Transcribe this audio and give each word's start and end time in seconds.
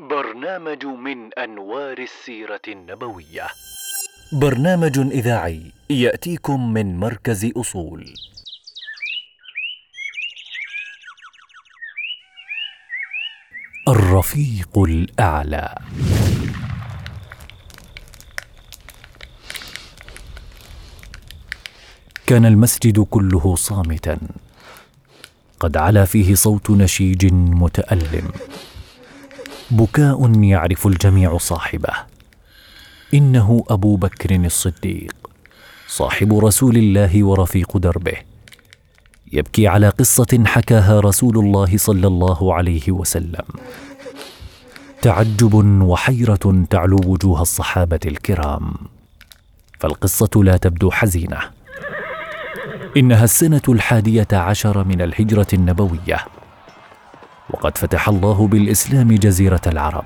برنامج 0.00 0.84
من 0.86 1.34
أنوار 1.38 1.98
السيرة 1.98 2.60
النبوية. 2.68 3.46
برنامج 4.32 4.98
إذاعي 4.98 5.72
يأتيكم 5.90 6.72
من 6.72 6.96
مركز 6.96 7.52
أصول. 7.56 8.14
الرفيق 13.88 14.78
الأعلى. 14.78 15.74
كان 22.26 22.46
المسجد 22.46 23.00
كله 23.00 23.56
صامتا. 23.56 24.18
قد 25.60 25.76
علا 25.76 26.04
فيه 26.04 26.34
صوت 26.34 26.70
نشيج 26.70 27.32
متألم. 27.32 28.32
بكاء 29.70 30.42
يعرف 30.42 30.86
الجميع 30.86 31.38
صاحبه. 31.38 31.92
إنه 33.14 33.64
أبو 33.68 33.96
بكر 33.96 34.34
الصديق 34.34 35.14
صاحب 35.88 36.38
رسول 36.38 36.76
الله 36.76 37.24
ورفيق 37.24 37.76
دربه. 37.76 38.16
يبكي 39.32 39.68
على 39.68 39.88
قصة 39.88 40.44
حكاها 40.46 41.00
رسول 41.00 41.38
الله 41.38 41.76
صلى 41.76 42.06
الله 42.06 42.54
عليه 42.54 42.92
وسلم. 42.92 43.44
تعجب 45.02 45.54
وحيرة 45.82 46.66
تعلو 46.70 47.00
وجوه 47.06 47.42
الصحابة 47.42 48.00
الكرام. 48.06 48.74
فالقصة 49.80 50.30
لا 50.42 50.56
تبدو 50.56 50.90
حزينة. 50.90 51.38
إنها 52.96 53.24
السنة 53.24 53.62
الحادية 53.68 54.28
عشر 54.32 54.84
من 54.84 55.02
الهجرة 55.02 55.46
النبوية. 55.52 56.24
وقد 57.54 57.78
فتح 57.78 58.08
الله 58.08 58.46
بالإسلام 58.46 59.14
جزيرة 59.14 59.60
العرب. 59.66 60.04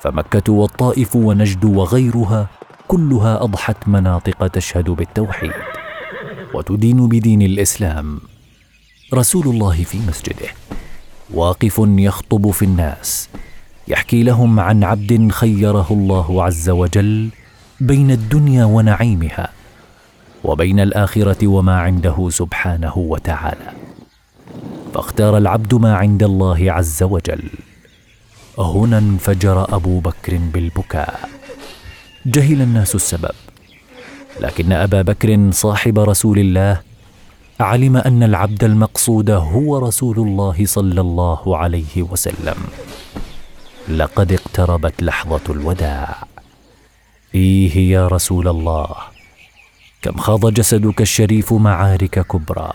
فمكة 0.00 0.52
والطائف 0.52 1.16
ونجد 1.16 1.64
وغيرها 1.64 2.48
كلها 2.88 3.44
أضحت 3.44 3.88
مناطق 3.88 4.46
تشهد 4.46 4.90
بالتوحيد. 4.90 5.52
وتدين 6.54 7.08
بدين 7.08 7.42
الإسلام 7.42 8.20
رسول 9.14 9.46
الله 9.48 9.84
في 9.84 9.98
مسجده. 9.98 10.48
واقف 11.34 11.76
يخطب 11.78 12.50
في 12.50 12.64
الناس 12.64 13.28
يحكي 13.88 14.22
لهم 14.22 14.60
عن 14.60 14.84
عبد 14.84 15.32
خيره 15.32 15.86
الله 15.90 16.44
عز 16.44 16.70
وجل 16.70 17.28
بين 17.80 18.10
الدنيا 18.10 18.64
ونعيمها 18.64 19.48
وبين 20.44 20.80
الآخرة 20.80 21.46
وما 21.46 21.80
عنده 21.80 22.28
سبحانه 22.30 22.98
وتعالى. 22.98 23.77
فاختار 24.94 25.38
العبد 25.38 25.74
ما 25.74 25.96
عند 25.96 26.22
الله 26.22 26.72
عز 26.72 27.02
وجل. 27.02 27.50
هنا 28.58 28.98
انفجر 28.98 29.74
أبو 29.74 30.00
بكر 30.00 30.36
بالبكاء. 30.36 31.28
جهل 32.26 32.62
الناس 32.62 32.94
السبب. 32.94 33.34
لكن 34.40 34.72
أبا 34.72 35.02
بكر 35.02 35.50
صاحب 35.50 35.98
رسول 35.98 36.38
الله 36.38 36.80
علم 37.60 37.96
أن 37.96 38.22
العبد 38.22 38.64
المقصود 38.64 39.30
هو 39.30 39.78
رسول 39.78 40.18
الله 40.18 40.66
صلى 40.66 41.00
الله 41.00 41.56
عليه 41.56 42.02
وسلم. 42.02 42.56
لقد 43.88 44.32
اقتربت 44.32 45.02
لحظة 45.02 45.40
الوداع. 45.50 46.24
إيه 47.34 47.90
يا 47.90 48.08
رسول 48.08 48.48
الله 48.48 48.88
كم 50.02 50.16
خاض 50.16 50.54
جسدك 50.54 51.00
الشريف 51.00 51.52
معارك 51.52 52.26
كبرى. 52.26 52.72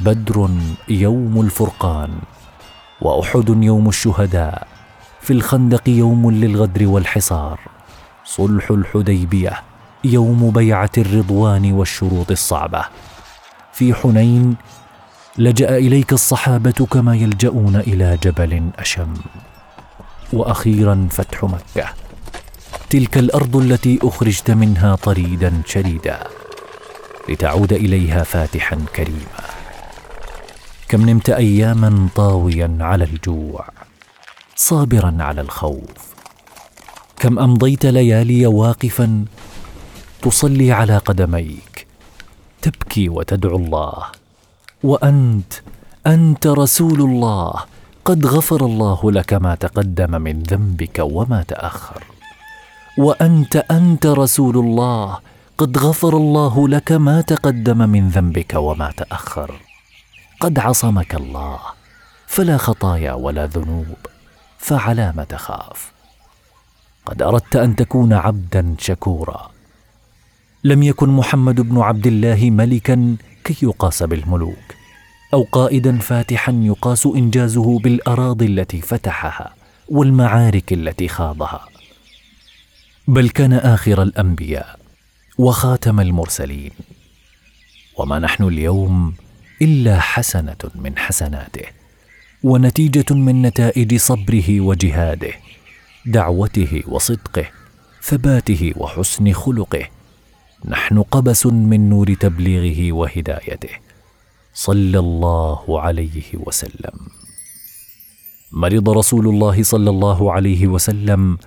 بدر 0.00 0.48
يوم 0.88 1.40
الفرقان 1.40 2.10
وأحد 3.00 3.48
يوم 3.48 3.88
الشهداء 3.88 4.66
في 5.20 5.32
الخندق 5.32 5.88
يوم 5.88 6.30
للغدر 6.30 6.86
والحصار 6.86 7.60
صلح 8.24 8.70
الحديبية 8.70 9.62
يوم 10.04 10.50
بيعة 10.50 10.90
الرضوان 10.98 11.72
والشروط 11.72 12.30
الصعبة. 12.30 12.84
في 13.72 13.94
حنين 13.94 14.56
لجأ 15.38 15.76
إليك 15.78 16.12
الصحابة 16.12 16.86
كما 16.90 17.16
يلجؤون 17.16 17.76
إلى 17.76 18.18
جبل 18.22 18.70
أشم. 18.78 19.14
وأخيرا 20.32 21.08
فتح 21.10 21.44
مكة 21.44 21.88
تلك 22.90 23.18
الأرض 23.18 23.56
التي 23.56 23.98
أخرجت 24.02 24.50
منها 24.50 24.94
طريدا 24.94 25.62
شريدا 25.66 26.18
لتعود 27.28 27.72
إليها 27.72 28.22
فاتحا 28.22 28.78
كريما. 28.96 29.61
كم 30.92 31.08
نمت 31.08 31.30
أياما 31.30 32.08
طاويا 32.14 32.76
على 32.80 33.04
الجوع 33.04 33.64
صابرا 34.56 35.16
على 35.20 35.40
الخوف. 35.40 36.02
كم 37.16 37.38
أمضيت 37.38 37.86
ليالي 37.86 38.46
واقفا 38.46 39.24
تصلي 40.22 40.72
على 40.72 40.96
قدميك 40.98 41.86
تبكي 42.62 43.08
وتدعو 43.08 43.56
الله. 43.56 44.02
وأنت 44.82 45.52
أنت 46.06 46.46
رسول 46.46 47.00
الله 47.00 47.52
قد 48.04 48.26
غفر 48.26 48.66
الله 48.66 49.10
لك 49.12 49.32
ما 49.32 49.54
تقدم 49.54 50.22
من 50.22 50.42
ذنبك 50.42 50.98
وما 50.98 51.42
تأخر. 51.42 52.04
وأنت 52.98 53.56
أنت 53.56 54.06
رسول 54.06 54.56
الله 54.58 55.18
قد 55.58 55.78
غفر 55.78 56.16
الله 56.16 56.68
لك 56.68 56.92
ما 56.92 57.20
تقدم 57.20 57.88
من 57.88 58.08
ذنبك 58.08 58.54
وما 58.54 58.90
تأخر. 58.96 59.71
قد 60.42 60.58
عصمك 60.58 61.14
الله 61.14 61.58
فلا 62.26 62.56
خطايا 62.56 63.12
ولا 63.12 63.46
ذنوب 63.46 63.96
فعلى 64.58 65.12
ما 65.16 65.24
تخاف 65.24 65.92
قد 67.06 67.22
أردت 67.22 67.56
أن 67.56 67.76
تكون 67.76 68.12
عبدا 68.12 68.74
شكورا. 68.78 69.50
لم 70.64 70.82
يكن 70.82 71.08
محمد 71.08 71.60
بن 71.60 71.78
عبد 71.78 72.06
الله 72.06 72.50
ملكا 72.50 73.16
كي 73.44 73.56
يقاس 73.62 74.02
بالملوك 74.02 74.74
أو 75.34 75.46
قائدا 75.52 75.98
فاتحا 75.98 76.52
يقاس 76.52 77.06
إنجازه 77.06 77.78
بالأراضي 77.78 78.46
التي 78.46 78.80
فتحها 78.80 79.54
والمعارك 79.88 80.72
التي 80.72 81.08
خاضها. 81.08 81.68
بل 83.08 83.28
كان 83.28 83.52
آخر 83.52 84.02
الأنبياء 84.02 84.78
وخاتم 85.38 86.00
المرسلين. 86.00 86.72
وما 87.96 88.18
نحن 88.18 88.44
اليوم 88.44 89.14
إلا 89.62 90.00
حسنة 90.00 90.62
من 90.74 90.98
حسناته 90.98 91.66
ونتيجة 92.42 93.14
من 93.14 93.42
نتائج 93.42 93.96
صبره 93.96 94.60
وجهاده 94.60 95.32
دعوته 96.06 96.82
وصدقه 96.88 97.46
ثباته 98.02 98.72
وحسن 98.76 99.32
خلقه 99.32 99.84
نحن 100.64 101.02
قبس 101.02 101.46
من 101.46 101.90
نور 101.90 102.14
تبليغه 102.14 102.92
وهدايته 102.92 103.74
صلى 104.54 104.98
الله 104.98 105.80
عليه 105.80 106.28
وسلم. 106.34 106.96
مرض 108.52 108.88
رسول 108.90 109.28
الله 109.28 109.62
صلى 109.62 109.90
الله 109.90 110.32
عليه 110.32 110.66
وسلم 110.66 111.38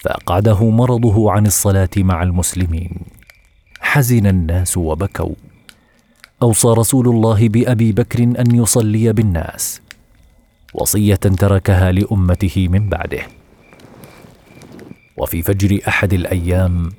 فأقعده 0.00 0.70
مرضه 0.70 1.32
عن 1.32 1.46
الصلاة 1.46 1.94
مع 1.96 2.22
المسلمين. 2.22 2.90
حزن 3.80 4.26
الناس 4.26 4.76
وبكوا. 4.76 5.47
أوصى 6.42 6.68
رسول 6.68 7.08
الله 7.08 7.48
بأبي 7.48 7.92
بكر 7.92 8.22
أن 8.22 8.54
يصلي 8.54 9.12
بالناس 9.12 9.80
وصية 10.74 11.14
تركها 11.14 11.92
لأمته 11.92 12.68
من 12.70 12.88
بعده. 12.88 13.22
وفي 15.16 15.42
فجر 15.42 15.80
أحد 15.88 16.12
الأيام 16.12 16.92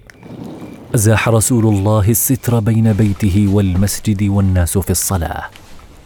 ازاح 0.95 1.29
رسول 1.29 1.65
الله 1.65 2.09
الستر 2.09 2.59
بين 2.59 2.93
بيته 2.93 3.47
والمسجد 3.51 4.23
والناس 4.23 4.77
في 4.77 4.89
الصلاة 4.89 5.43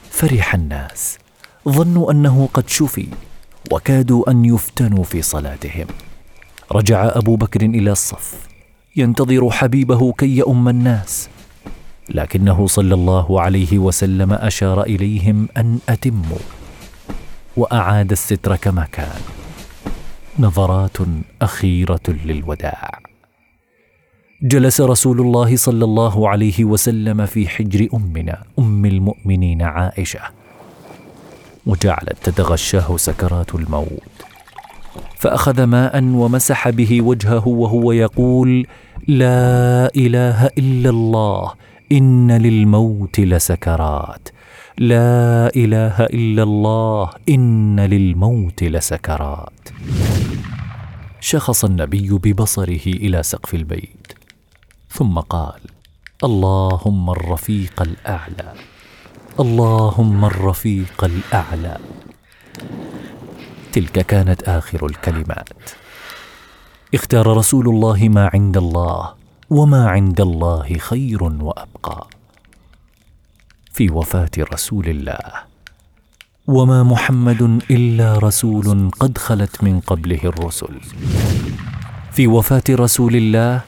فرح 0.09 0.55
الناس 0.55 1.17
ظنوا 1.69 2.11
أنه 2.11 2.49
قد 2.53 2.69
شفي 2.69 3.07
وكادوا 3.71 4.31
أن 4.31 4.45
يفتنوا 4.45 5.03
في 5.03 5.21
صلاتهم. 5.21 5.87
رجع 6.71 7.11
أبو 7.15 7.35
بكر 7.35 7.61
إلى 7.61 7.91
الصف 7.91 8.47
ينتظر 8.95 9.49
حبيبه 9.49 10.13
كي 10.13 10.37
يؤم 10.37 10.69
الناس. 10.69 11.29
لكنه 12.09 12.67
صلى 12.67 12.93
الله 12.93 13.41
عليه 13.41 13.79
وسلم 13.79 14.33
أشار 14.33 14.83
إليهم 14.83 15.47
أن 15.57 15.79
أتموا 15.89 16.37
وأعاد 17.57 18.11
الستر 18.11 18.55
كما 18.55 18.87
كان. 18.91 19.21
نظرات 20.39 20.97
أخيرة 21.41 22.01
للوداع. 22.07 22.99
جلس 24.43 24.81
رسول 24.81 25.21
الله 25.21 25.55
صلى 25.55 25.85
الله 25.85 26.29
عليه 26.29 26.63
وسلم 26.65 27.25
في 27.25 27.47
حجر 27.47 27.87
أمنا 27.93 28.43
أم 28.59 28.85
المؤمنين 28.85 29.61
عائشة. 29.61 30.19
وجعلت 31.65 32.17
تتغشاه 32.23 32.97
سكرات 32.97 33.55
الموت. 33.55 34.13
فأخذ 35.17 35.63
ماء 35.63 36.03
ومسح 36.03 36.69
به 36.69 37.01
وجهه 37.01 37.47
وهو 37.47 37.91
يقول 37.91 38.67
لا 39.07 39.91
إله 39.95 40.45
إلا 40.45 40.89
الله 40.89 41.53
إن 41.93 42.31
للموت 42.31 43.19
لسكرات. 43.19 44.29
لا 44.77 45.51
إله 45.55 46.05
إلا 46.05 46.43
الله 46.43 47.09
إن 47.29 47.79
للموت 47.79 48.63
لسكرات. 48.63 49.69
شخص 51.19 51.65
النبي 51.65 52.09
ببصره 52.09 52.85
إلى 52.87 53.23
سقف 53.23 53.53
البيت 53.53 54.07
ثم 54.89 55.19
قال 55.19 55.61
اللهم 56.23 57.09
الرفيق 57.09 57.81
الأعلى 57.81 58.53
اللهم 59.39 60.25
الرفيق 60.25 61.03
الأعلى. 61.03 61.77
تلك 63.71 64.05
كانت 64.05 64.43
آخر 64.43 64.85
الكلمات. 64.85 65.49
اختار 66.93 67.37
رسول 67.37 67.69
الله 67.69 68.09
ما 68.09 68.29
عند 68.33 68.57
الله. 68.57 69.22
وما 69.49 69.89
عند 69.89 70.21
الله 70.21 70.77
خير 70.77 71.23
وأبقى. 71.23 72.07
في 73.73 73.89
وفاة 73.89 74.31
رسول 74.39 74.87
الله. 74.89 75.33
وما 76.47 76.83
محمد 76.83 77.41
إلا 77.71 78.17
رسول 78.17 78.91
قد 78.99 79.17
خلت 79.17 79.63
من 79.63 79.79
قبله 79.79 80.19
الرسل. 80.23 80.81
في 82.11 82.27
وفاة 82.27 82.63
رسول 82.69 83.15
الله 83.15 83.61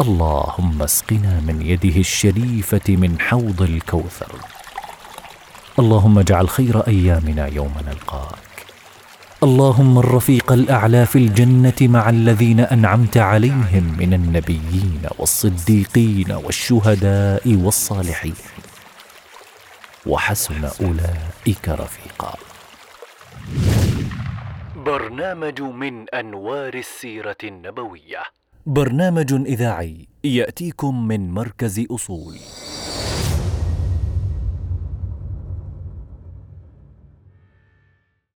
اللهم 0.00 0.82
اسقنا 0.82 1.40
من 1.40 1.62
يده 1.62 1.96
الشريفة 1.96 2.96
من 2.96 3.20
حوض 3.20 3.62
الكوثر. 3.62 4.32
اللهم 5.78 6.18
اجعل 6.18 6.48
خير 6.48 6.80
أيامنا 6.80 7.46
يوم 7.46 7.74
نلقاك 7.86 8.45
اللهم 9.42 9.98
الرفيق 9.98 10.52
الأعلى 10.52 11.06
في 11.06 11.18
الجنة 11.18 11.74
مع 11.80 12.10
الذين 12.10 12.60
أنعمت 12.60 13.16
عليهم 13.16 13.96
من 13.98 14.14
النبيين 14.14 15.02
والصديقين 15.18 16.32
والشهداء 16.32 17.54
والصالحين. 17.54 18.34
وحسن 20.06 20.64
أولئك 20.64 21.68
رفيقا. 21.68 22.34
برنامج 24.76 25.62
من 25.62 26.08
أنوار 26.08 26.74
السيرة 26.74 27.36
النبوية. 27.44 28.22
برنامج 28.66 29.32
إذاعي 29.32 30.08
يأتيكم 30.24 31.08
من 31.08 31.30
مركز 31.30 31.86
أصول. 31.90 32.36